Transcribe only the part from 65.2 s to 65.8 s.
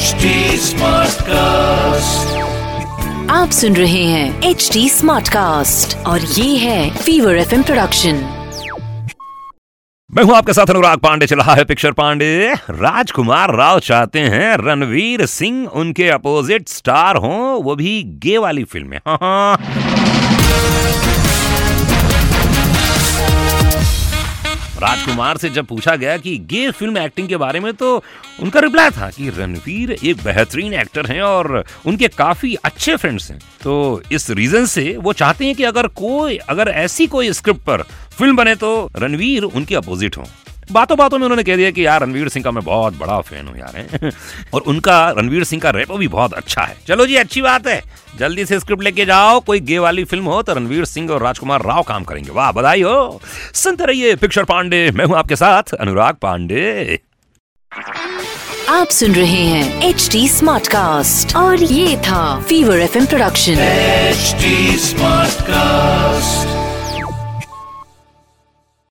Smartcast.